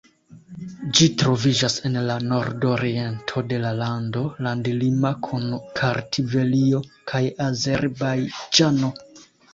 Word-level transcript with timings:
Ĝi 0.99 1.07
troviĝas 1.23 1.75
en 1.89 1.97
la 2.07 2.15
nordoriento 2.29 3.43
de 3.51 3.59
la 3.65 3.73
lando, 3.81 4.25
landlima 4.47 5.11
kun 5.29 5.45
Kartvelio 5.81 6.81
kaj 7.13 7.23
Azerbajĝano. 7.51 8.91